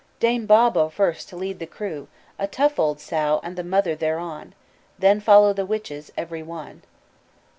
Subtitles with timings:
[0.19, 2.07] "Dame Baubo first, to lead the crew!
[2.39, 4.55] A tough old sow and the mother thereon,
[4.97, 6.81] Then follow the witches, every one."